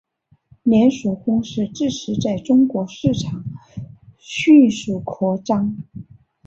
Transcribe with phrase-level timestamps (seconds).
[0.63, 3.43] 连锁公司自此在中国市场
[4.17, 5.77] 迅速扩张。